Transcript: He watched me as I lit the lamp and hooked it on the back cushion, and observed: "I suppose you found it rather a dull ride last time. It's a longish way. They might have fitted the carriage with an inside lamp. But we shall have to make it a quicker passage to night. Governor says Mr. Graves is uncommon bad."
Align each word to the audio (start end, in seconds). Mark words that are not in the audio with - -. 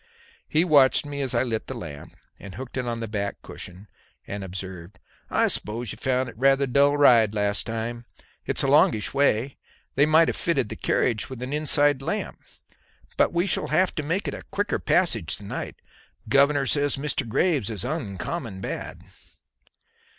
He 0.47 0.65
watched 0.65 1.05
me 1.05 1.21
as 1.21 1.35
I 1.35 1.43
lit 1.43 1.67
the 1.67 1.75
lamp 1.75 2.15
and 2.39 2.55
hooked 2.55 2.75
it 2.75 2.87
on 2.87 3.01
the 3.01 3.07
back 3.07 3.39
cushion, 3.43 3.87
and 4.25 4.43
observed: 4.43 4.97
"I 5.29 5.47
suppose 5.47 5.91
you 5.91 5.99
found 5.99 6.27
it 6.27 6.35
rather 6.39 6.63
a 6.63 6.67
dull 6.67 6.97
ride 6.97 7.35
last 7.35 7.67
time. 7.67 8.05
It's 8.43 8.63
a 8.63 8.67
longish 8.67 9.13
way. 9.13 9.59
They 9.93 10.07
might 10.07 10.27
have 10.27 10.35
fitted 10.35 10.69
the 10.69 10.75
carriage 10.75 11.29
with 11.29 11.43
an 11.43 11.53
inside 11.53 12.01
lamp. 12.01 12.41
But 13.15 13.31
we 13.31 13.45
shall 13.45 13.67
have 13.67 13.93
to 13.93 14.01
make 14.01 14.27
it 14.27 14.33
a 14.33 14.41
quicker 14.49 14.79
passage 14.79 15.35
to 15.35 15.43
night. 15.43 15.75
Governor 16.27 16.65
says 16.65 16.97
Mr. 16.97 17.29
Graves 17.29 17.69
is 17.69 17.85
uncommon 17.85 18.59
bad." 18.59 19.03